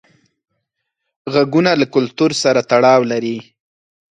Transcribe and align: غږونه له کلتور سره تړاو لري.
غږونه 1.33 1.71
له 1.81 1.85
کلتور 1.95 2.31
سره 2.43 2.59
تړاو 2.71 3.01
لري. 3.11 3.37